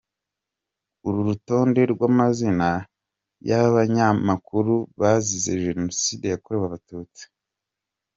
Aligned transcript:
Urutonde 1.07 1.81
rw’amazina 1.93 2.69
y’abanyamakuru 3.49 4.73
bazize 4.99 5.51
Jenoside 5.65 6.25
yakorewe 6.33 6.65
abatutsi. 6.67 7.23